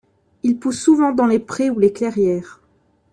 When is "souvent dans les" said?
0.81-1.37